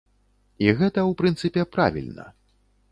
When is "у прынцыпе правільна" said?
1.11-2.29